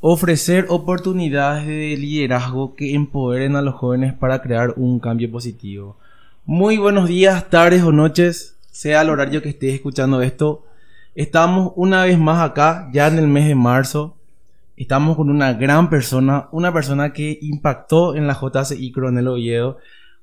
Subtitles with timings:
[0.00, 5.96] Ofrecer oportunidades de liderazgo que empoderen a los jóvenes para crear un cambio positivo.
[6.44, 10.66] Muy buenos días, tardes o noches, sea el horario que estés escuchando esto.
[11.14, 14.18] Estamos una vez más acá, ya en el mes de marzo.
[14.76, 19.78] Estamos con una gran persona, una persona que impactó en la JCI Coronel Oviedo,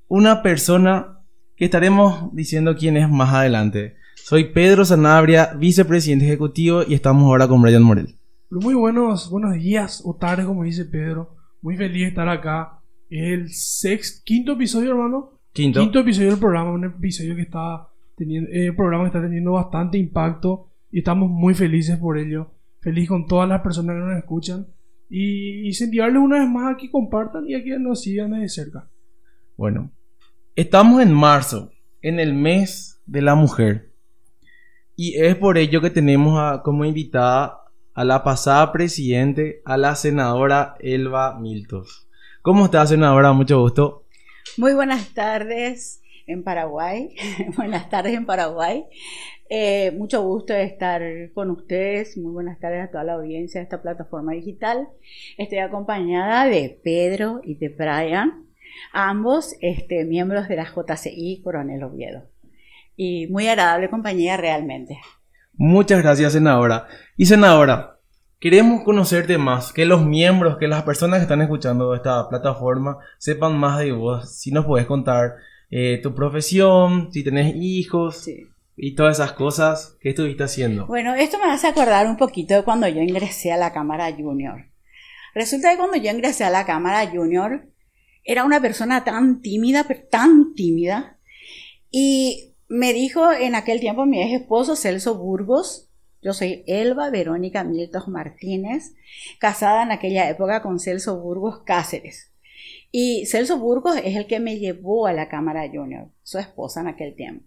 [0.07, 1.17] una persona
[1.55, 3.95] que estaremos diciendo quién es más adelante.
[4.13, 8.15] Soy Pedro Sanabria, vicepresidente ejecutivo, y estamos ahora con Brian Morel.
[8.61, 11.36] Muy buenos, buenos días o tardes, como dice Pedro.
[11.64, 12.82] Muy feliz de estar acá.
[13.09, 15.39] Es el sexto, quinto episodio, hermano.
[15.54, 15.79] Quinto.
[15.79, 19.97] Quinto episodio del programa, un episodio que está teniendo, eh, programa que está teniendo bastante
[19.97, 22.51] impacto y estamos muy felices por ello.
[22.79, 24.67] Feliz con todas las personas que nos escuchan
[25.09, 28.87] y incentivarles una vez más a que compartan y a que nos sigan de cerca.
[29.57, 29.89] Bueno,
[30.56, 31.71] estamos en marzo,
[32.03, 33.94] en el mes de la mujer.
[34.95, 37.62] Y es por ello que tenemos a, como invitada
[37.94, 42.08] a la pasada presidente, a la senadora Elba Miltos.
[42.42, 43.34] ¿Cómo está, senadora?
[43.34, 44.06] Mucho gusto.
[44.58, 47.16] Muy buenas tardes en Paraguay.
[47.58, 48.86] buenas tardes en Paraguay.
[49.50, 51.02] Eh, mucho gusto de estar
[51.34, 52.17] con ustedes.
[52.17, 54.89] Muy buenas tardes a toda la audiencia de esta plataforma digital.
[55.38, 58.48] Estoy acompañada de Pedro y de Brian,
[58.92, 62.23] ambos este, miembros de la JCI Coronel Oviedo.
[62.95, 65.00] Y muy agradable compañía realmente.
[65.56, 66.88] Muchas gracias, senadora.
[67.16, 67.92] Y senadora,
[68.44, 73.58] queremos conocerte más, que los miembros, que las personas que están escuchando esta plataforma sepan
[73.58, 74.38] más de vos.
[74.38, 75.36] Si nos puedes contar
[75.72, 78.30] eh, tu profesión, si tenés hijos
[78.75, 80.88] y todas esas cosas, ¿qué estuviste haciendo?
[80.88, 84.66] Bueno, esto me hace acordar un poquito de cuando yo ingresé a la Cámara Junior.
[85.33, 87.66] Resulta que cuando yo ingresé a la Cámara Junior,
[88.25, 91.17] era una persona tan tímida, pero tan tímida,
[91.91, 95.92] y me dijo en aquel tiempo mi ex esposo Celso Burgos,
[96.24, 98.96] yo soy Elba Verónica Miltos Martínez,
[99.40, 102.32] casada en aquella época con Celso Burgos Cáceres.
[102.92, 106.88] Y Celso Burgos es el que me llevó a la Cámara Junior, su esposa en
[106.88, 107.45] aquel tiempo.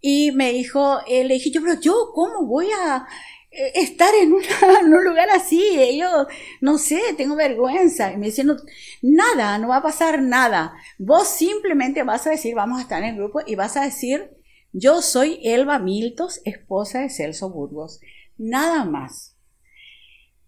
[0.00, 3.06] Y me dijo, eh, le dije yo, pero yo, ¿cómo voy a
[3.50, 4.32] eh, estar en,
[4.94, 5.96] un lugar así?
[5.98, 6.26] Yo,
[6.60, 8.12] no sé, tengo vergüenza.
[8.12, 8.56] Y me dice, no,
[9.00, 10.74] nada, no va a pasar nada.
[10.98, 14.30] Vos simplemente vas a decir, vamos a estar en el grupo y vas a decir,
[14.72, 18.00] yo soy Elba Miltos, esposa de Celso Burgos.
[18.38, 19.36] Nada más.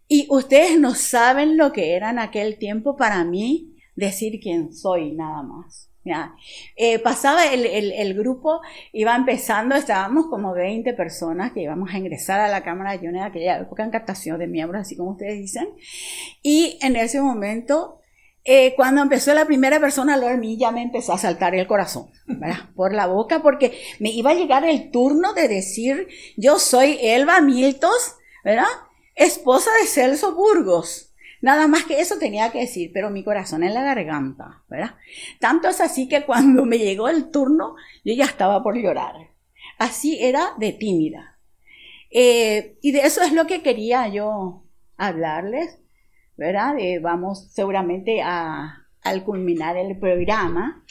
[0.09, 5.13] Y ustedes no saben lo que era en aquel tiempo para mí decir quién soy,
[5.13, 5.91] nada más.
[6.05, 6.35] Ya.
[6.77, 8.61] Eh, pasaba el, el, grupo,
[8.93, 13.17] iba empezando, estábamos como 20 personas que íbamos a ingresar a la Cámara de en
[13.17, 15.69] aquella época en captación de miembros, así como ustedes dicen.
[16.43, 18.03] Y en ese momento,
[18.45, 22.11] eh, cuando empezó la primera persona, a mí ya me empezó a saltar el corazón,
[22.27, 22.69] ¿verdad?
[22.77, 27.41] Por la boca, porque me iba a llegar el turno de decir, yo soy Elba
[27.41, 28.67] Miltos, ¿verdad?
[29.15, 31.11] Esposa de Celso Burgos.
[31.41, 34.97] Nada más que eso tenía que decir, pero mi corazón en la garganta, ¿verdad?
[35.41, 39.15] Tanto es así que cuando me llegó el turno, yo ya estaba por llorar.
[39.79, 41.39] Así era de tímida.
[42.11, 44.65] Eh, y de eso es lo que quería yo
[44.97, 45.79] hablarles,
[46.37, 46.79] ¿verdad?
[46.79, 50.85] Eh, vamos seguramente a, al culminar el programa.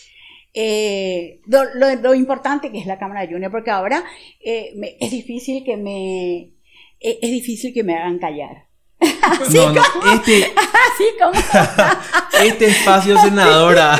[0.53, 4.03] Eh, lo, importante que es la Cámara Junior, porque ahora
[4.43, 6.53] eh, es difícil que me
[6.99, 8.67] es difícil que me hagan callar.
[9.41, 10.43] Así no, no, como, este,
[10.93, 12.43] así como.
[12.43, 13.97] este espacio, senadora,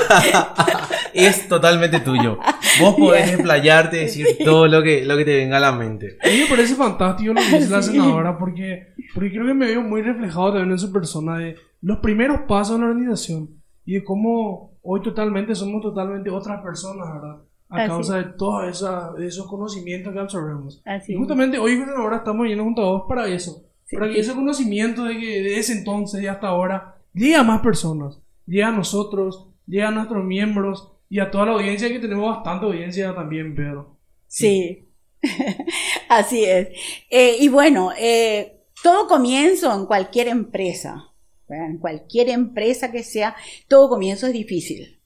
[1.14, 2.40] es totalmente tuyo.
[2.80, 6.18] Vos podés explayarte y decir todo lo que, lo que te venga a la mente.
[6.24, 9.68] A mí me parece fantástico lo que dice la senadora porque, porque creo que me
[9.68, 13.50] veo muy reflejado también en su persona de los primeros pasos de la organización
[13.85, 17.41] y de cómo hoy totalmente somos totalmente otras personas, ¿verdad?
[17.70, 17.88] A Así.
[17.88, 18.85] causa de todos
[19.20, 20.81] esos conocimientos que absorbemos.
[20.85, 21.14] Así.
[21.14, 25.04] Y justamente hoy ahora estamos yendo junto a vos para eso para que ese conocimiento
[25.06, 29.48] de que de ese entonces y hasta ahora llegue a más personas, llegue a nosotros,
[29.68, 33.98] llegue a nuestros miembros y a toda la audiencia que tenemos bastante audiencia también, Pedro.
[34.28, 34.88] Sí,
[36.09, 36.70] así es.
[37.09, 41.12] Eh, y bueno, eh, todo comienzo en cualquier empresa,
[41.47, 41.67] ¿verdad?
[41.67, 43.35] en cualquier empresa que sea,
[43.67, 45.00] todo comienzo es difícil.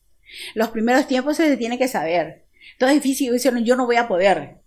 [0.56, 2.46] Los primeros tiempos se tiene que saber.
[2.78, 4.58] Todo es difícil, dicen, yo no voy a poder.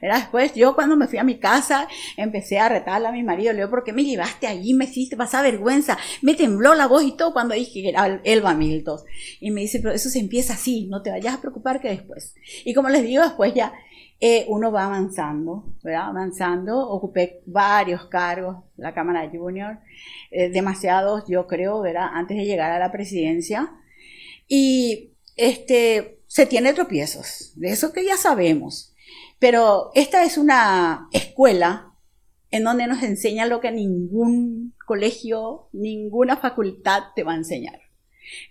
[0.00, 3.52] Era después, yo cuando me fui a mi casa, empecé a retarle a mi marido,
[3.52, 4.74] le digo, ¿por qué me llevaste allí?
[4.74, 8.54] Me hiciste pasar vergüenza, me tembló la voz y todo cuando dije que era Elba
[8.54, 9.04] Miltos.
[9.40, 12.34] Y me dice, pero eso se empieza así, no te vayas a preocupar que después.
[12.64, 13.72] Y como les digo, después ya
[14.20, 16.08] eh, uno va avanzando, ¿verdad?
[16.08, 19.80] Avanzando, ocupé varios cargos, la Cámara Junior,
[20.30, 22.08] eh, demasiados, yo creo, ¿verdad?
[22.12, 23.70] Antes de llegar a la presidencia.
[24.48, 28.93] Y este, se tiene tropiezos, de eso que ya sabemos.
[29.38, 31.92] Pero esta es una escuela
[32.50, 37.80] en donde nos enseña lo que ningún colegio, ninguna facultad te va a enseñar.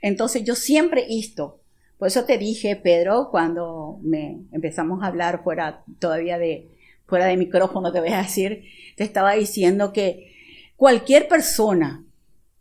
[0.01, 1.61] Entonces yo siempre esto,
[1.97, 6.69] por eso te dije, Pedro, cuando me empezamos a hablar fuera todavía de
[7.05, 8.65] fuera de micrófono, te voy a decir,
[8.97, 10.33] te estaba diciendo que
[10.75, 12.03] cualquier persona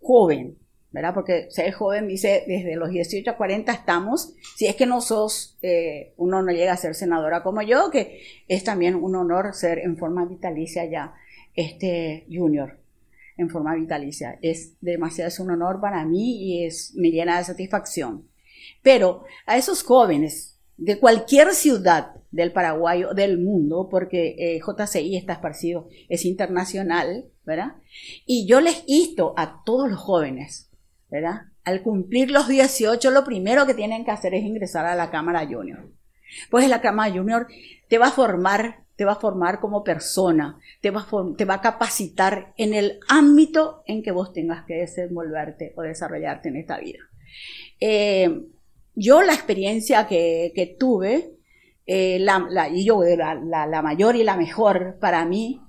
[0.00, 0.58] joven,
[0.92, 1.14] ¿verdad?
[1.14, 5.58] Porque ser joven dice desde los 18 a 40 estamos, si es que no sos,
[5.62, 9.78] eh, uno no llega a ser senadora como yo, que es también un honor ser
[9.78, 11.14] en forma vitalicia ya
[11.54, 12.78] este junior
[13.36, 14.38] en forma vitalicia.
[14.42, 18.28] Es demasiado, es un honor para mí y es, me llena de satisfacción.
[18.82, 25.16] Pero a esos jóvenes de cualquier ciudad del Paraguay o del mundo, porque eh, JCI
[25.16, 27.74] está esparcido, es internacional, ¿verdad?
[28.26, 30.70] Y yo les insto a todos los jóvenes,
[31.64, 35.46] Al cumplir los 18, lo primero que tienen que hacer es ingresar a la Cámara
[35.46, 35.90] Junior.
[36.50, 37.46] Pues la Cámara Junior
[37.88, 41.54] te va a formar, te va a formar como persona, te va a, te va
[41.54, 46.78] a capacitar en el ámbito en que vos tengas que desenvolverte o desarrollarte en esta
[46.78, 47.00] vida.
[47.80, 48.44] Eh,
[48.94, 51.32] yo la experiencia que, tuve,
[51.86, 53.34] eh, la, y yo la,
[53.66, 55.60] la, mayor y la mejor para mí,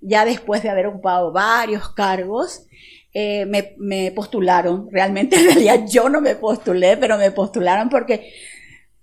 [0.00, 2.66] ya después de haber ocupado varios cargos,
[3.12, 4.88] eh, me, postularon.
[4.90, 8.32] Realmente en realidad yo no me postulé, pero me postularon porque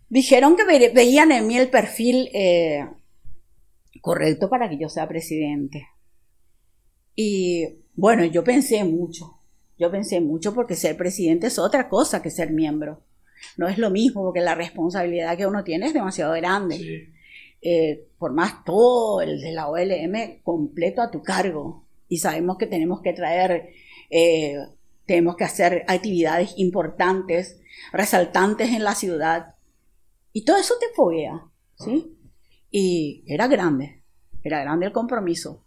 [0.10, 2.88] dijeron que veían en mí el perfil eh,
[4.02, 5.88] correcto para que yo sea presidente.
[7.16, 9.34] Y bueno, yo pensé mucho.
[9.80, 13.02] Yo pensé mucho porque ser presidente es otra cosa que ser miembro
[13.58, 17.10] no es lo mismo porque la responsabilidad que uno tiene es demasiado grande.
[17.62, 22.68] Eh, por más todo el de la OLM completo a tu cargo y sabemos que
[22.68, 23.70] tenemos que traer,
[24.10, 24.58] eh,
[25.06, 27.60] tenemos que hacer actividades importantes,
[27.92, 29.56] resaltantes en la ciudad
[30.34, 31.44] y todo eso te foguea,
[31.76, 32.18] ¿sí?
[32.70, 34.04] Y era grande,
[34.44, 35.64] era grande el compromiso.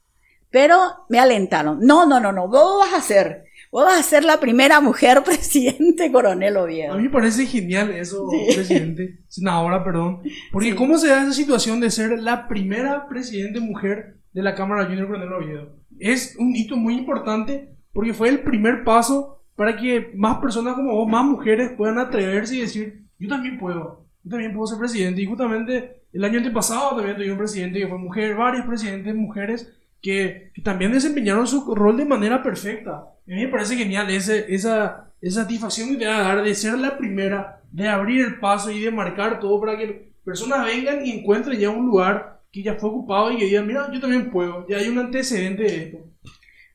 [0.51, 0.79] Pero
[1.09, 4.41] me alentaron, no, no, no, no, vos vas a hacer Vos vas a ser la
[4.41, 6.95] primera mujer presidente, coronel Oviedo.
[6.95, 10.23] A mí me parece genial eso, presidente, senadora, perdón.
[10.51, 14.87] Porque ¿cómo se da esa situación de ser la primera presidente mujer de la Cámara
[14.87, 15.77] Junior Coronel Oviedo?
[16.01, 20.95] Es un hito muy importante porque fue el primer paso para que más personas como
[20.95, 25.21] vos, más mujeres, puedan atreverse y decir, yo también puedo, yo también puedo ser presidente.
[25.21, 29.73] Y justamente el año antepasado también tuve un presidente que fue mujer, varias presidentes mujeres
[30.01, 32.93] que, también desempeñaron su rol de manera perfecta.
[32.93, 36.55] A mí me parece genial ese, esa, esa satisfacción que te va a dar de
[36.55, 41.05] ser la primera, de abrir el paso y de marcar todo para que personas vengan
[41.05, 44.31] y encuentren ya un lugar que ya fue ocupado y que digan, mira, yo también
[44.31, 45.99] puedo, ya hay un antecedente de esto.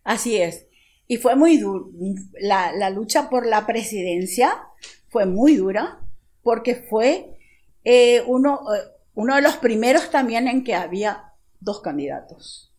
[0.04, 0.68] Así es.
[1.08, 1.92] Y fue muy duro.
[2.40, 4.68] La, la lucha por la presidencia
[5.08, 6.00] fue muy dura
[6.42, 7.38] porque fue
[7.84, 8.80] eh, uno, eh,
[9.14, 12.72] uno de los primeros también en que había dos candidatos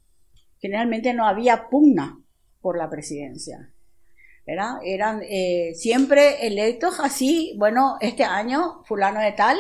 [0.61, 2.21] generalmente no había pugna
[2.61, 3.73] por la presidencia.
[4.47, 4.79] ¿verdad?
[4.85, 9.57] Eran eh, siempre electos así, bueno, este año fulano de tal,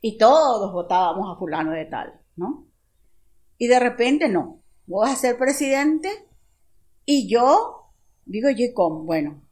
[0.00, 2.66] y todos votábamos a fulano de tal, ¿no?
[3.56, 6.10] Y de repente no, vos vas a ser presidente
[7.06, 7.85] y yo
[8.26, 9.04] digo, yo ¿cómo?
[9.04, 9.42] Bueno,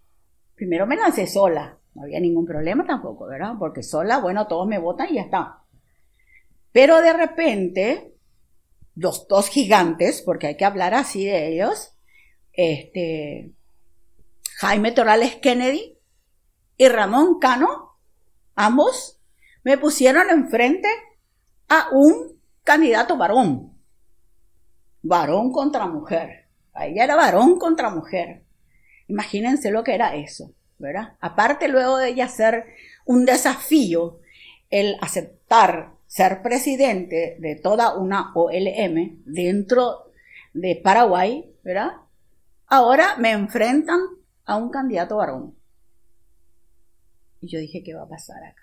[0.55, 3.55] primero me lancé sola, no había ningún problema tampoco, ¿verdad?
[3.59, 5.63] Porque sola, bueno, todos me votan y ya está.
[6.73, 8.15] Pero de repente
[8.97, 11.95] los dos gigantes, porque hay que hablar así de ellos,
[12.53, 13.53] este,
[14.59, 15.99] Jaime Torales Kennedy
[16.77, 17.97] y Ramón Cano,
[18.55, 19.21] ambos,
[19.63, 20.89] me pusieron enfrente
[21.69, 23.73] a un candidato varón.
[25.03, 26.49] Varón contra mujer.
[26.73, 28.44] Ahí era varón contra mujer.
[29.09, 31.15] Imagínense lo que era eso, ¿verdad?
[31.21, 32.67] Aparte luego de ella ser
[33.05, 34.21] un desafío
[34.71, 40.13] el aceptar ser presidente de toda una OLM dentro
[40.53, 41.93] de Paraguay, ¿verdad?
[42.67, 44.01] Ahora me enfrentan
[44.45, 45.57] a un candidato varón.
[47.41, 48.63] Y yo dije, ¿qué va a pasar acá?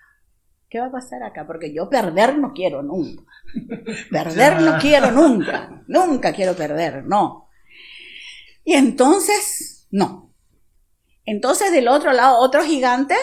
[0.68, 1.46] ¿Qué va a pasar acá?
[1.46, 3.22] Porque yo perder no quiero nunca.
[4.10, 5.84] perder no quiero nunca.
[5.86, 7.50] Nunca quiero perder, no.
[8.64, 10.31] Y entonces, no.
[11.24, 13.14] Entonces del otro lado, otro gigante,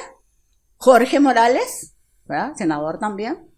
[0.77, 2.53] Jorge Morales, ¿verdad?
[2.55, 3.49] Senador también,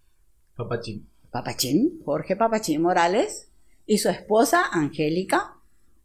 [0.56, 1.10] Papachín.
[1.32, 3.50] Papachín, Jorge Papachín Morales,
[3.86, 5.56] y su esposa Angélica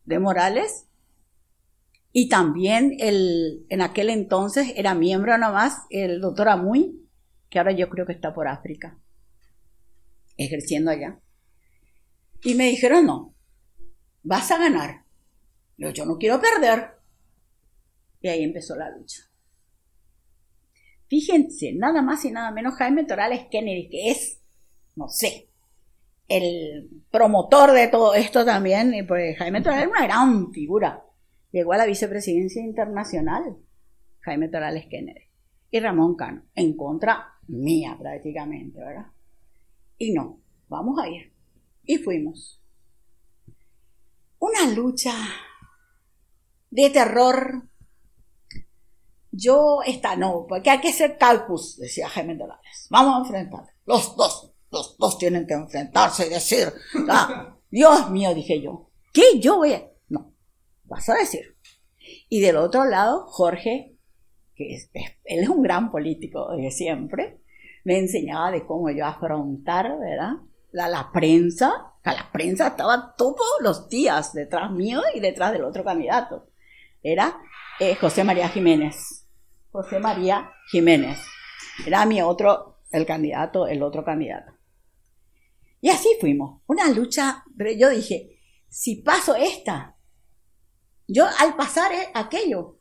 [0.05, 0.87] de Morales.
[2.13, 7.07] Y también el, en aquel entonces era miembro nomás el doctor Amuy,
[7.51, 8.99] que ahora yo creo que está por África,
[10.37, 11.21] ejerciendo allá.
[12.43, 13.35] Y me dijeron, no,
[14.23, 15.05] vas a ganar.
[15.77, 16.96] Yo, yo no quiero perder.
[18.27, 19.23] Y ahí empezó la lucha.
[21.07, 24.41] Fíjense, nada más y nada menos Jaime Torales Kennedy, que es
[24.97, 25.49] no sé,
[26.27, 31.05] el promotor de todo esto también, y pues Jaime Torales era una gran figura.
[31.53, 33.59] Llegó a la vicepresidencia internacional,
[34.21, 35.31] Jaime Torales Kennedy,
[35.71, 39.07] y Ramón Cano, en contra mía prácticamente, ¿verdad?
[39.99, 41.33] Y no, vamos a ir.
[41.85, 42.61] Y fuimos.
[44.41, 45.15] Una lucha
[46.71, 47.69] de terror.
[49.37, 52.87] Yo, esta no, porque hay que ser calcus, decía Jaime Torales.
[52.91, 53.67] Vamos a enfrentar.
[53.85, 56.73] Los dos, los dos tienen que enfrentarse y decir,
[57.09, 59.83] ah, Dios mío, dije yo, ¿qué yo voy a...?
[60.09, 60.33] No,
[60.85, 61.57] vas a decir.
[62.29, 63.97] Y del otro lado, Jorge,
[64.55, 64.91] que es,
[65.25, 67.41] él es un gran político de siempre,
[67.85, 70.33] me enseñaba de cómo yo afrontar, ¿verdad?
[70.73, 75.85] La, la prensa, la prensa estaba todos los días detrás mío y detrás del otro
[75.85, 76.49] candidato.
[77.03, 77.39] Era
[77.79, 79.26] eh, José María Jiménez.
[79.77, 81.19] José María Jiménez.
[81.87, 84.53] Era mi otro, el candidato, el otro candidato.
[85.83, 86.63] Y así fuimos.
[86.67, 87.45] Una lucha,
[87.77, 88.41] yo dije,
[88.71, 89.99] si paso esta,
[91.07, 92.79] yo al pasar eh, aquello,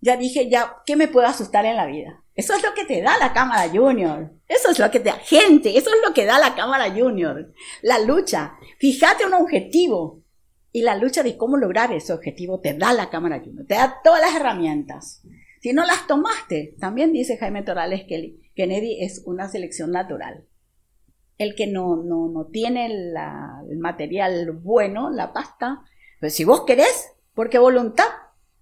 [0.00, 2.24] ya dije, ya, ¿qué me puede asustar en la vida?
[2.34, 4.32] Eso es lo que te da la Cámara Junior.
[4.48, 5.76] Eso es lo que te da gente.
[5.76, 7.52] Eso es lo que da la Cámara Junior.
[7.82, 8.54] La lucha.
[8.78, 10.22] Fíjate un objetivo.
[10.72, 13.66] Y la lucha de cómo lograr ese objetivo te da la Cámara Junior.
[13.66, 15.22] Te da todas las herramientas.
[15.64, 20.44] Si no las tomaste, también dice Jaime Torales que Kennedy es una selección natural.
[21.38, 25.80] El que no, no, no tiene el material bueno, la pasta,
[26.20, 28.04] pues si vos querés, porque voluntad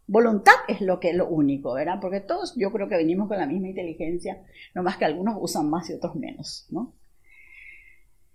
[0.06, 1.98] Voluntad es lo que es lo único, ¿verdad?
[2.00, 4.40] Porque todos yo creo que venimos con la misma inteligencia,
[4.72, 6.94] no más que algunos usan más y otros menos, ¿no?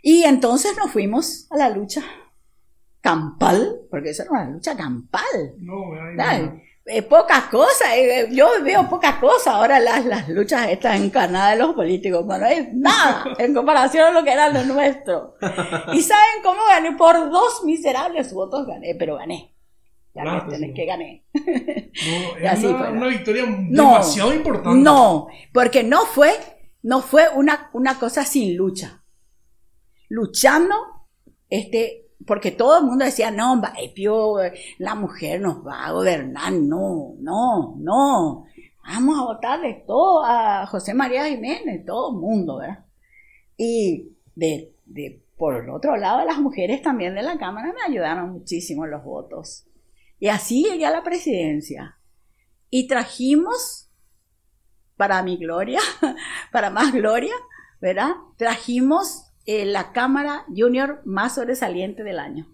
[0.02, 2.04] Y entonces nos fuimos a la lucha
[3.00, 5.56] campal, porque esa era una lucha campal.
[5.58, 6.67] No, no.
[6.90, 11.64] Eh, poca cosa, eh, yo veo poca cosa ahora las, las luchas estas encarnadas de
[11.64, 15.36] los políticos, no es nada en comparación a lo que era lo nuestro.
[15.94, 19.58] Y saben cómo gané, por dos miserables votos gané, pero gané
[20.50, 21.08] tenés que ganar.
[21.34, 24.80] No, es una, victoria demasiado importante.
[24.80, 26.32] No, porque no fue,
[26.82, 29.04] no fue una, una cosa sin lucha.
[30.10, 30.76] Luchando,
[31.50, 33.62] este, porque todo el mundo decía, no,
[34.80, 36.52] la mujer nos va a gobernar.
[36.54, 38.46] No, no, no.
[38.84, 42.86] Vamos a votarle todo a José María Jiménez, todo el mundo, ¿verdad?
[43.58, 48.32] Y de, de, por el otro lado, las mujeres también de la Cámara me ayudaron
[48.32, 49.66] muchísimo en los votos.
[50.20, 51.98] Y así llegué a la presidencia.
[52.70, 53.90] Y trajimos,
[54.96, 55.80] para mi gloria,
[56.52, 57.34] para más gloria,
[57.80, 58.12] ¿verdad?
[58.38, 62.48] Trajimos eh, la Cámara Junior más sobresaliente del año.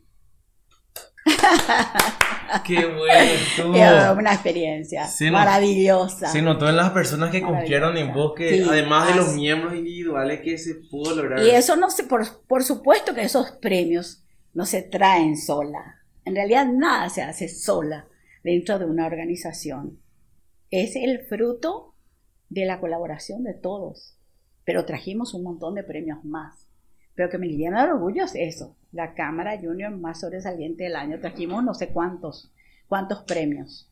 [2.65, 4.13] Qué bueno.
[4.19, 6.27] una experiencia maravillosa.
[6.27, 10.41] Se notó en las personas que confiaron en vos que además de los miembros individuales
[10.41, 11.43] que se pudo lograr.
[11.43, 14.23] Y eso no se, por, por supuesto que esos premios
[14.53, 16.03] no se traen sola.
[16.25, 18.07] En realidad nada se hace sola
[18.43, 19.99] dentro de una organización.
[20.69, 21.95] Es el fruto
[22.49, 24.15] de la colaboración de todos.
[24.63, 26.67] Pero trajimos un montón de premios más.
[27.15, 28.75] Pero que me llena de orgullo es eso.
[28.91, 31.19] La Cámara Junior más sobresaliente del año.
[31.19, 32.51] Trajimos no sé cuántos,
[32.87, 33.89] cuántos premios.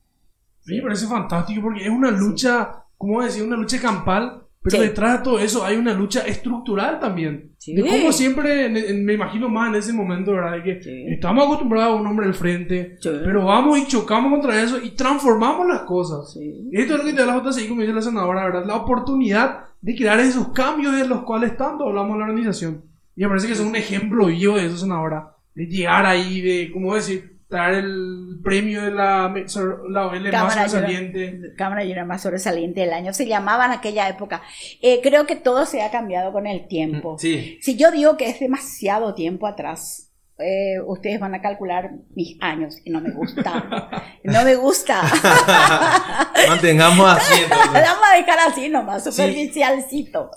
[0.61, 3.43] Sí, me parece fantástico porque es una lucha, ¿cómo decir?
[3.43, 7.55] Una lucha campal pero detrás de todo eso hay una lucha estructural también.
[7.65, 10.57] De cómo siempre, me imagino más en ese momento, ¿verdad?
[10.57, 14.79] De que estamos acostumbrados a un hombre al frente, pero vamos y chocamos contra eso
[14.79, 16.37] y transformamos las cosas.
[16.71, 18.65] Esto es lo que te da la JCI, como dice la senadora, ¿verdad?
[18.67, 22.83] La oportunidad de crear esos cambios de los cuales tanto hablamos en la organización.
[23.21, 25.35] Y me parece que es un ejemplo vivo de eso, senadora.
[25.53, 27.37] De llegar ahí, de, ¿cómo decir?
[27.49, 31.53] dar el premio de la, la más sobresaliente.
[31.55, 33.13] Cámara Junior más sobresaliente del año.
[33.13, 34.41] Se llamaba en aquella época.
[34.81, 37.19] Eh, creo que todo se ha cambiado con el tiempo.
[37.19, 37.59] Sí.
[37.61, 40.11] Si yo digo que es demasiado tiempo atrás,
[40.41, 43.89] eh, ustedes van a calcular mis años y no me gusta.
[44.24, 45.01] no me gusta.
[46.48, 50.31] Mantengamos así Vamos a dejar así nomás, superficialcito.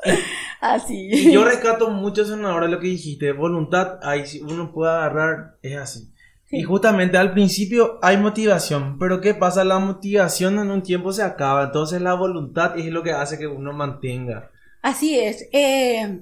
[0.60, 1.08] Así.
[1.12, 3.32] Y yo rescato mucho eso ahora lo que dijiste.
[3.32, 6.14] Voluntad, ahí si uno puede agarrar, es así.
[6.50, 9.64] Y justamente al principio hay motivación, pero ¿qué pasa?
[9.64, 13.46] La motivación en un tiempo se acaba, entonces la voluntad es lo que hace que
[13.46, 14.50] uno mantenga.
[14.80, 15.48] Así es.
[15.52, 16.20] Eh,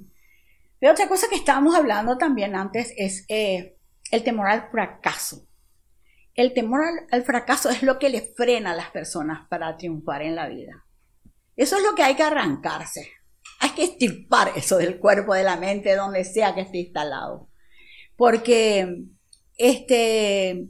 [0.91, 3.77] otra cosa que estábamos hablando también antes es eh,
[4.11, 5.47] el temor al fracaso.
[6.35, 10.35] El temor al, fracaso es lo que le frena a las personas para triunfar en
[10.35, 10.87] la vida.
[11.57, 13.13] Eso es lo que hay que arrancarse.
[13.61, 17.49] Hay que estirpar eso del cuerpo, de la mente, donde sea que esté instalado.
[18.17, 19.05] Porque
[19.59, 20.69] este,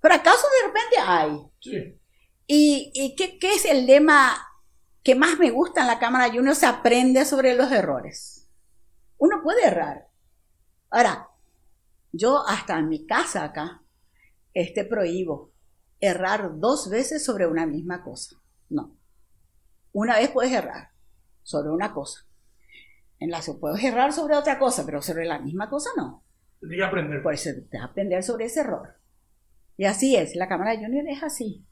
[0.00, 1.38] fracaso de repente hay.
[1.60, 2.00] Sí.
[2.52, 4.36] ¿Y, qué, es el lema
[5.04, 6.56] que más me gusta en la Cámara Junior?
[6.56, 8.39] Se aprende sobre los errores.
[9.20, 10.10] Uno puede errar,
[10.90, 11.28] Ahora,
[12.12, 13.82] yo hasta en mi casa acá,
[14.52, 15.52] este prohíbo
[16.00, 18.36] errar dos veces sobre una misma cosa.
[18.68, 18.96] No.
[19.92, 20.90] Una vez puedes errar
[21.42, 22.26] sobre una cosa.
[23.20, 26.24] En la puedes errar sobre otra cosa, pero sobre la misma cosa no.
[26.58, 27.22] Tienes que aprender.
[27.22, 28.96] Por eso te aprender sobre ese error.
[29.76, 31.64] Y así es, la Cámara Junior es así.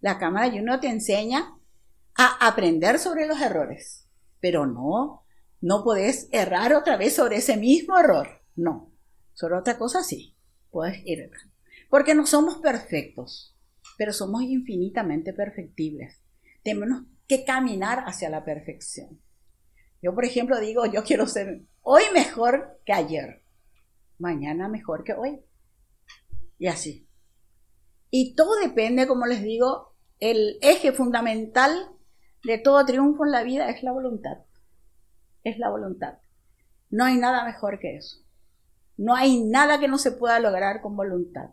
[0.00, 1.56] La Cámara Junior te enseña
[2.16, 4.08] a aprender sobre los errores,
[4.40, 5.23] pero no,
[5.64, 8.28] no podés errar otra vez sobre ese mismo error.
[8.54, 8.92] No,
[9.32, 10.36] sobre otra cosa sí,
[10.70, 11.30] puedes ir
[11.88, 13.56] Porque no somos perfectos,
[13.96, 16.22] pero somos infinitamente perfectibles.
[16.62, 19.22] Tenemos que caminar hacia la perfección.
[20.02, 23.42] Yo, por ejemplo, digo, yo quiero ser hoy mejor que ayer,
[24.18, 25.40] mañana mejor que hoy.
[26.58, 27.08] Y así.
[28.10, 31.88] Y todo depende, como les digo, el eje fundamental
[32.44, 34.44] de todo triunfo en la vida es la voluntad.
[35.44, 36.18] Es la voluntad.
[36.90, 38.18] No hay nada mejor que eso.
[38.96, 41.50] No hay nada que no se pueda lograr con voluntad.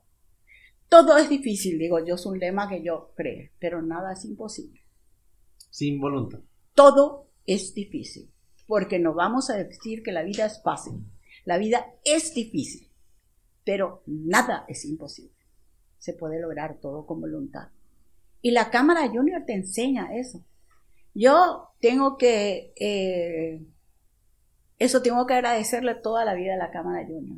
[0.89, 4.81] Todo es difícil, digo yo, es un lema que yo creo, pero nada es imposible.
[5.69, 6.39] Sin voluntad.
[6.75, 8.29] Todo es difícil,
[8.67, 11.05] porque no vamos a decir que la vida es fácil.
[11.45, 12.89] La vida es difícil,
[13.63, 15.35] pero nada es imposible.
[15.97, 17.69] Se puede lograr todo con voluntad.
[18.41, 20.43] Y la Cámara Junior te enseña eso.
[21.13, 23.65] Yo tengo que, eh,
[24.81, 27.37] eso tengo que agradecerle toda la vida a la Cámara Junior.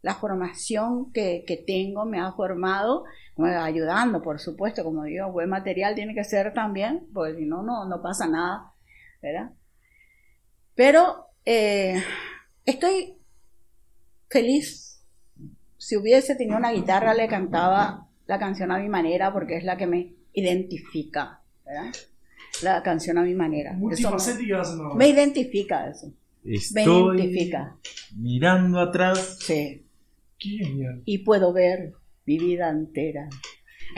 [0.00, 3.04] La formación que, tengo me ha formado,
[3.36, 8.02] ayudando, por supuesto, como digo, buen material tiene que ser también, porque si no, no,
[8.02, 8.72] pasa nada,
[9.20, 9.50] ¿verdad?
[10.74, 12.02] Pero eh,
[12.64, 13.18] estoy
[14.30, 15.04] feliz.
[15.76, 19.76] Si hubiese tenido una guitarra, le cantaba la canción a mi manera, porque es la
[19.76, 21.92] que me identifica, ¿verdad?
[22.62, 23.76] la canción a mi manera.
[24.94, 26.12] me, identifica eso.
[26.46, 27.76] Estoy identifica.
[28.16, 29.38] Mirando atrás.
[29.40, 29.84] Sí.
[31.04, 31.92] Y puedo ver
[32.24, 33.28] mi vida entera.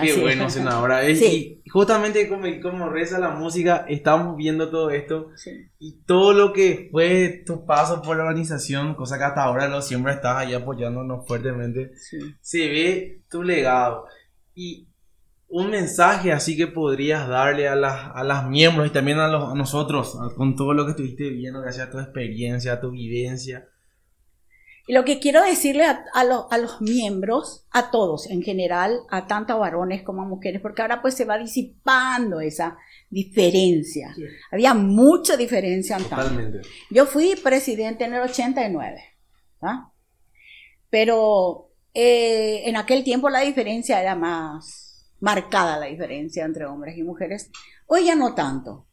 [0.01, 1.09] Qué bueno, senadora.
[1.09, 5.31] Y justamente como, como, reza la música, estamos viendo todo esto.
[5.79, 9.83] Y todo lo que fue tu paso por la organización, cosa que hasta ahora lo
[9.83, 11.93] siempre estás ahí apoyándonos fuertemente.
[12.41, 14.05] Se ve tu legado.
[14.55, 14.89] Y
[15.49, 19.51] un mensaje así que podrías darle a las, a las miembros y también a, los,
[19.51, 23.69] a nosotros, con todo lo que estuviste viendo, gracias a tu experiencia, a tu vivencia.
[24.89, 29.59] Lo que quiero decirle a, a, a, los miembros, a todos en general, a tanto
[29.59, 32.79] varones como a mujeres, porque ahora pues se va disipando esa
[33.11, 34.15] diferencia.
[34.51, 36.61] Había mucha diferencia Totalmente.
[36.91, 38.99] Yo fui presidente en el 89,
[39.61, 39.93] ¿ah?
[40.89, 44.88] pero eh, en aquel tiempo la diferencia era más
[45.21, 47.51] marcada la diferencia entre hombres y mujeres.
[47.87, 48.87] Hoy ya no tanto,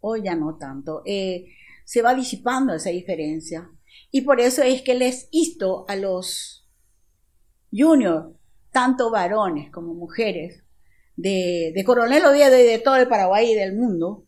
[0.00, 1.02] hoy ya no tanto.
[1.04, 1.46] Eh,
[1.84, 3.70] se va disipando esa diferencia.
[4.10, 6.68] Y por eso es que les insto a los
[7.72, 8.34] juniors,
[8.70, 10.62] tanto varones como mujeres,
[11.16, 14.26] de, Coronel Oviedo y de todo el Paraguay y del mundo,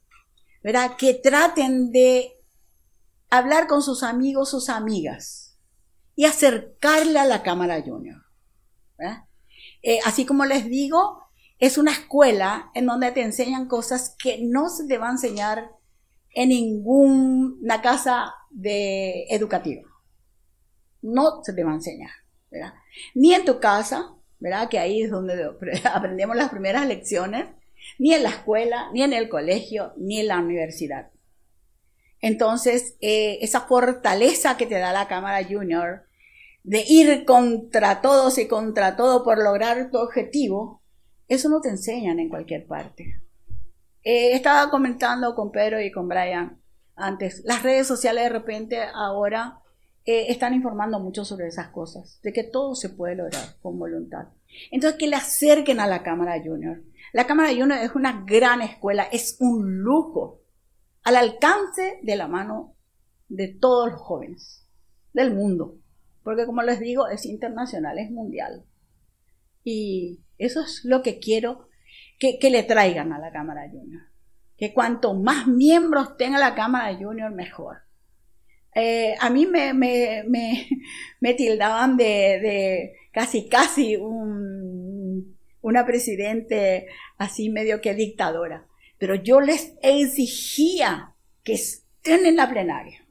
[0.63, 0.97] ¿verdad?
[0.97, 2.33] que traten de
[3.31, 5.59] hablar con sus amigos, sus amigas,
[6.17, 8.23] y acercarle a la Cámara Junior.
[9.83, 11.28] Eh, así como les digo,
[11.59, 15.71] es una escuela en donde te enseñan cosas que no se te va a enseñar
[16.35, 19.83] en ninguna casa de educativa.
[21.03, 22.11] No se te va a enseñar,
[22.51, 22.75] ¿verdad?
[23.15, 24.69] Ni en tu casa, ¿verdad?
[24.69, 25.51] Que ahí es donde
[25.93, 27.47] aprendemos las primeras lecciones,
[27.99, 31.11] ni en la escuela, ni en el colegio, ni en la universidad.
[32.21, 36.05] Entonces, eh, esa fortaleza que te da la Cámara Junior
[36.65, 40.78] de ir contra todos y contra todo por lograr tu objetivo,
[41.29, 43.21] eso no te enseñan en cualquier parte.
[44.03, 46.59] Eh, estaba comentando con Pedro y con Brian
[46.99, 49.61] antes, las redes sociales de repente ahora
[50.05, 54.29] eh, están informando mucho sobre esas cosas, de que todo se puede lograr con voluntad.
[54.73, 56.83] Entonces, que le acerquen a la Cámara Junior.
[57.13, 60.41] La Cámara Junior es una gran escuela, es un lujo,
[61.05, 62.75] al alcance de la mano
[63.29, 64.67] de todos los jóvenes
[65.13, 65.77] del mundo,
[66.25, 68.65] porque como les digo, es internacional, es mundial.
[69.63, 71.69] Y eso es lo que quiero
[72.19, 74.03] que, le traigan a la Cámara Junior.
[74.57, 77.79] Que cuanto más miembros tenga la Cámara Junior, mejor.
[78.75, 88.67] Eh, a mí me, me, tildaban de, casi, casi una presidente así medio que dictadora.
[88.99, 93.05] Pero yo les exigía que estén en la plenaria.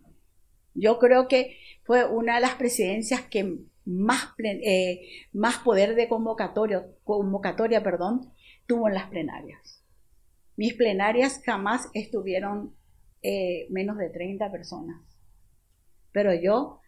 [0.73, 3.57] Yo creo que fue una de las presidencias que
[3.88, 8.34] más, eh, más poder de convocatoria, convocatoria perdón,
[8.65, 9.84] tuvo en las plenarias.
[10.58, 12.76] Mis plenarias jamás estuvieron
[13.21, 15.02] eh, menos de 30 personas.
[16.12, 16.82] Pero yo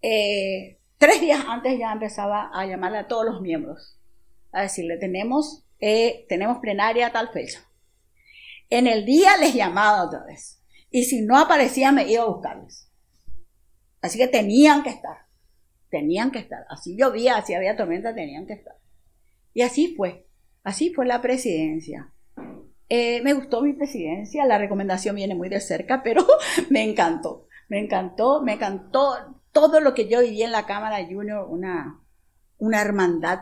[0.00, 4.00] eh, tres días antes ya empezaba a llamarle a todos los miembros,
[4.52, 5.66] a decirle, tenemos,
[6.28, 7.60] tenemos plenaria a tal fecha.
[8.70, 10.62] En el día les llamaba otra vez.
[10.90, 12.90] Y si no aparecía, me iba a buscarles.
[14.00, 15.27] Así que tenían que estar.
[15.90, 16.64] Tenían que estar.
[16.68, 18.74] Así llovía, así había tormenta, tenían que estar.
[19.54, 20.26] Y así fue.
[20.62, 22.12] Así fue la presidencia.
[22.88, 26.26] Eh, me gustó mi presidencia, la recomendación viene muy de cerca, pero
[26.70, 27.46] me encantó.
[27.68, 29.14] Me encantó, me encantó
[29.52, 32.00] todo lo que yo viví en la Cámara Junior, una,
[32.56, 33.40] una hermandad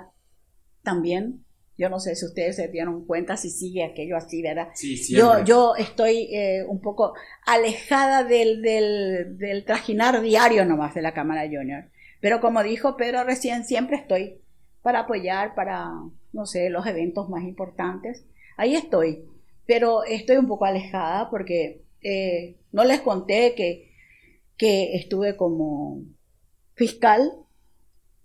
[0.82, 1.44] también.
[1.78, 4.68] Yo no sé si ustedes se dieron cuenta si sigue aquello así, ¿verdad?
[4.74, 7.12] Sí, yo, yo estoy eh, un poco
[7.44, 11.90] alejada del, del, del, trajinar diario nomás de la Cámara Junior.
[12.20, 14.40] Pero como dijo Pedro recién, siempre estoy
[14.83, 15.90] para apoyar, para,
[16.33, 18.24] no sé, los eventos más importantes.
[18.57, 19.24] Ahí estoy.
[19.66, 23.87] Pero estoy un poco alejada porque eh, no les conté que
[24.57, 26.02] que estuve como
[26.74, 27.33] fiscal.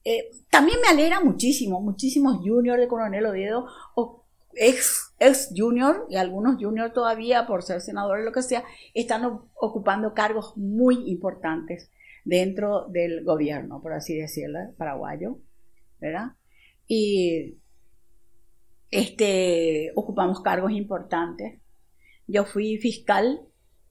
[0.04, 6.16] Eh, también me alegra muchísimo, muchísimos juniors de Coronel Oviedo, o ex, ex junior, y
[6.16, 11.92] algunos juniors todavía por ser senadores, lo que sea, están ocupando cargos muy importantes
[12.24, 15.40] dentro del gobierno, por así decirlo, paraguayo,
[16.00, 16.34] ¿verdad?
[16.88, 17.58] Y
[18.90, 21.60] este, ocupamos cargos importantes.
[22.28, 23.42] Yo fui fiscal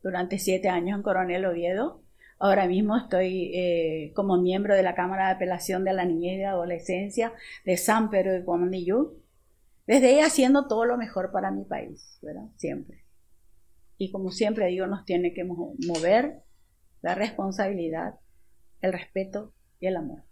[0.03, 2.03] durante siete años en Coronel Oviedo
[2.43, 6.39] Ahora mismo estoy eh, como miembro de la Cámara de Apelación de la Niñez y
[6.39, 7.35] de Adolescencia
[7.67, 9.21] de San Pedro de Cuamandillú.
[9.87, 12.47] Desde ahí haciendo todo lo mejor para mi país, ¿verdad?
[12.57, 13.05] Siempre.
[13.99, 16.41] Y como siempre digo, nos tiene que mover
[17.03, 18.15] la responsabilidad,
[18.81, 20.23] el respeto y el amor.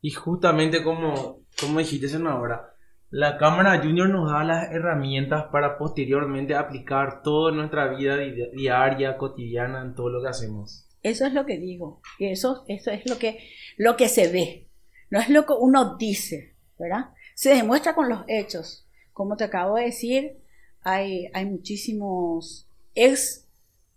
[0.00, 2.76] Y justamente como, como dijiste ahora,
[3.10, 9.82] la Cámara Junior nos da las herramientas para posteriormente aplicar toda nuestra vida diaria, cotidiana,
[9.82, 10.88] en todo lo que hacemos.
[11.02, 12.02] Eso es lo que digo.
[12.18, 13.38] Y eso, eso es lo que,
[13.76, 14.68] lo que se ve.
[15.08, 17.10] No es lo que uno dice, ¿verdad?
[17.34, 18.88] Se demuestra con los hechos.
[19.12, 20.38] Como te acabo de decir,
[20.82, 23.48] hay, hay muchísimos ex,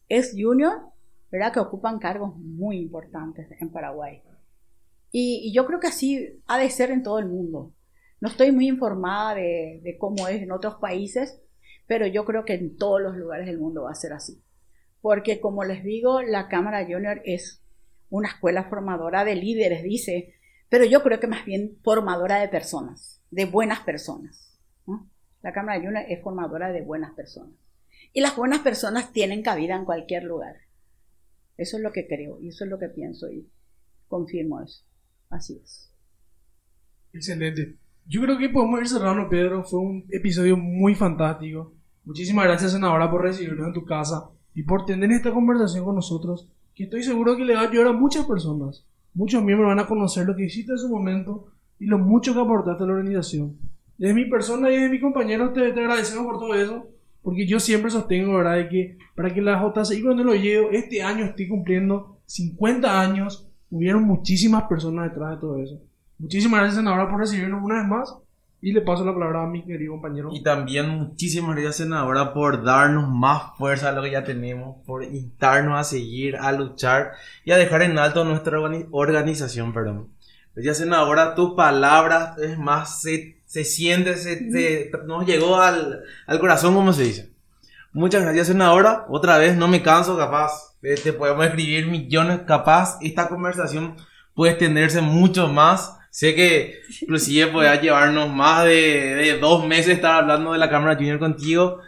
[0.08, 0.89] ex junior,
[1.32, 1.54] ¿verdad?
[1.54, 4.22] Que ocupan cargos muy importantes en Paraguay.
[5.12, 7.74] y yo creo que así ha de ser en todo el mundo.
[8.22, 11.42] No estoy muy informada de, cómo es en otros países,
[11.88, 14.42] pero yo creo que en todos los lugares del mundo va a ser así.
[15.02, 17.64] Porque como les digo, la Cámara Junior es
[18.10, 20.36] una escuela formadora de líderes, dice,
[20.68, 24.60] pero yo creo que más bien formadora de personas, de buenas personas.
[25.42, 27.56] La Cámara Junior es formadora de buenas personas.
[28.12, 30.58] Y las buenas personas tienen cabida en cualquier lugar.
[31.60, 33.46] Eso es lo que creo y eso es lo que pienso y
[34.08, 34.82] confirmo eso.
[35.30, 35.92] Así es.
[37.12, 37.76] Excelente.
[38.08, 39.66] Yo creo que podemos ir cerrando, Pedro.
[39.66, 41.74] Fue un episodio muy fantástico.
[42.06, 46.48] Muchísimas gracias, senadora, por recibirnos en tu casa y por tener esta conversación con nosotros,
[46.74, 48.86] que estoy seguro que le va a ayudar a muchas personas.
[49.14, 52.40] Muchos miembros van a conocer lo que hiciste en su momento y lo mucho que
[52.40, 53.58] aportaste a la organización.
[53.98, 56.88] Desde mi persona y desde mi compañero te, te agradecemos por todo eso,
[57.24, 61.02] porque yo siempre sostengo, ¿verdad?, de que para que la JCI cuando lo llevo, este
[61.02, 65.82] año estoy cumpliendo 50 años, hubieron muchísimas personas detrás de todo eso.
[66.18, 68.16] Muchísimas gracias, senadora, por recibirnos una vez más.
[68.62, 70.32] Y le paso la palabra a mi querido compañero.
[70.34, 75.02] Y también muchísimas gracias, senadora, por darnos más fuerza a lo que ya tenemos, por
[75.06, 77.14] instarnos a seguir, a luchar
[77.46, 78.60] y a dejar en alto nuestra
[78.92, 80.10] organización, perdón.
[80.58, 86.76] Ya, senadora, tus palabras, es más, se, se siente, se, nos llegó al, al corazón,
[86.76, 87.30] como se dice.
[87.92, 89.06] Muchas gracias, senadora.
[89.10, 90.76] Otra vez, no me canso, capaz.
[90.82, 92.98] Te podemos escribir millones, capaz.
[93.02, 93.98] Esta conversación
[94.36, 100.54] puede extenderse mucho más Sé que inclusive podía llevarnos más de, dos meses estar hablando
[100.54, 101.80] de la Cámara Junior contigo.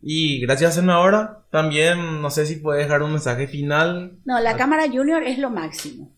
[0.00, 1.44] Y gracias, senadora.
[1.50, 4.18] También no sé si puedes dejar un mensaje final.
[4.24, 6.12] No, la Cámara Junior es lo máximo.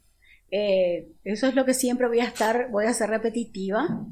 [0.50, 4.06] Eh, eso es lo que siempre voy a estar, voy a ser repetitiva.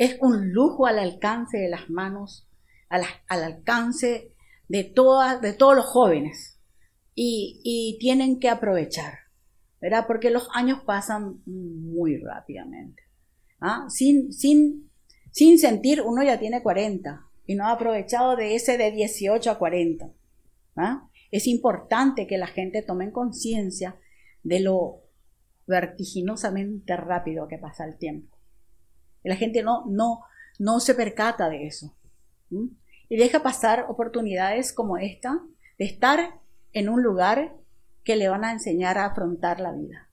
[0.00, 2.48] Es un lujo al alcance de las manos,
[2.88, 4.34] al, alcance
[4.66, 6.58] de, todas, de todos los jóvenes.
[7.14, 9.12] Y, tienen que aprovechar.
[9.78, 10.06] ¿verdad?
[10.06, 13.02] Porque los años pasan muy rápidamente.
[13.60, 13.84] ¿ah?
[13.90, 14.90] Sin, sin,
[15.32, 19.58] sin sentir, uno ya tiene 40 y no ha aprovechado de ese de 18 a
[19.58, 20.10] 40.
[20.76, 21.10] ¿ah?
[21.30, 23.96] Es importante que la gente tome conciencia
[24.44, 25.02] de lo
[25.66, 28.39] vertiginosamente rápido que pasa el tiempo.
[29.24, 30.22] Y la gente no, no,
[30.58, 31.94] no se percata de eso.
[33.08, 35.40] Y deja pasar oportunidades como esta
[35.78, 36.40] de estar
[36.72, 37.56] en un lugar
[38.04, 40.08] que le van a enseñar a afrontar la vida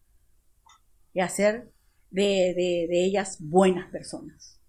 [1.14, 1.72] y hacer
[2.12, 4.60] de, de, ellas buenas personas.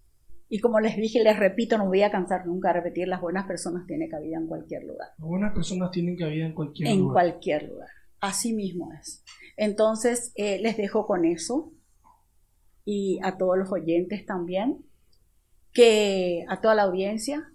[0.49, 3.45] Y como les dije, les repito, no voy a cansar nunca de repetir, las buenas
[3.45, 5.09] personas tienen cabida en cualquier lugar.
[5.17, 7.13] Las buenas personas tienen cabida en cualquier en lugar.
[7.13, 7.89] cualquier lugar.
[8.19, 9.23] Así mismo es.
[9.57, 11.71] Entonces, eh, les dejo con eso
[12.91, 14.83] y a todos los oyentes también,
[15.73, 17.53] que a toda la audiencia,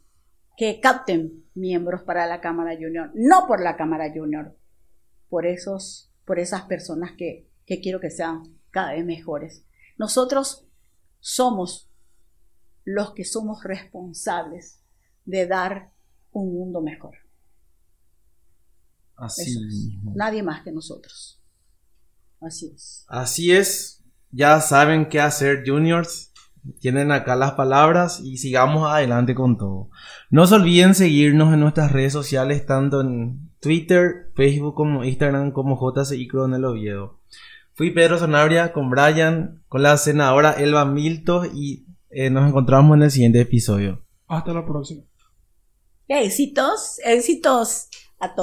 [0.56, 4.56] que capten miembros para la Cámara Junior, no por la Cámara Junior,
[5.28, 9.64] por, esos, por esas personas que, que quiero que sean cada vez mejores.
[9.98, 10.68] Nosotros
[11.18, 11.90] somos
[12.84, 14.84] los que somos responsables
[15.24, 15.90] de dar
[16.30, 17.16] un mundo mejor.
[19.16, 20.14] Así es.
[20.14, 21.42] Nadie más que nosotros.
[22.40, 23.04] Así es.
[23.08, 24.03] Así es.
[24.34, 26.32] Ya saben qué hacer, juniors.
[26.80, 29.90] Tienen acá las palabras y sigamos adelante con todo.
[30.30, 35.78] No se olviden seguirnos en nuestras redes sociales, tanto en Twitter, Facebook como Instagram, como
[35.78, 37.20] JCI Coronel Oviedo.
[37.74, 43.02] Fui Pedro Sanabria con Brian, con la senadora Elba Milto y eh, nos encontramos en
[43.04, 44.04] el siguiente episodio.
[44.26, 45.02] Hasta la próxima.
[46.08, 48.42] Éxitos, éxitos a todos.